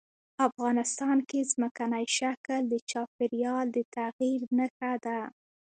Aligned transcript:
افغانستان 0.47 1.17
کې 1.29 1.39
ځمکنی 1.51 2.05
شکل 2.17 2.61
د 2.69 2.73
چاپېریال 2.91 3.65
د 3.75 3.77
تغیر 3.95 4.41
نښه 4.57 4.93
ده. 5.05 5.19